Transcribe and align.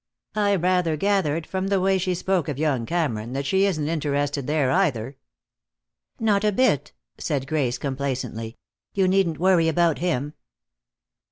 "I 0.33 0.55
rather 0.55 0.97
gathered, 0.97 1.45
from 1.45 1.67
the 1.67 1.79
way 1.79 1.99
she 1.99 2.15
spoke 2.15 2.47
of 2.47 2.57
young 2.57 2.87
Cameron, 2.87 3.33
that 3.33 3.45
she 3.45 3.65
isn't 3.67 3.87
interested 3.87 4.47
there 4.47 4.71
either." 4.71 5.15
"Not 6.19 6.43
a 6.43 6.51
bit," 6.51 6.91
said 7.19 7.45
Grace, 7.45 7.77
complacently. 7.77 8.57
"You 8.95 9.07
needn't 9.07 9.37
worry 9.39 9.67
about 9.67 9.99
him." 9.99 10.33